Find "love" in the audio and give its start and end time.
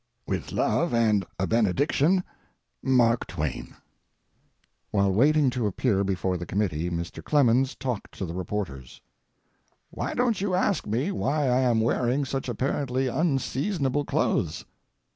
0.51-0.95